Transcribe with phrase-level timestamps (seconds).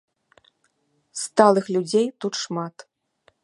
[1.23, 2.75] Сталых людзей тут шмат.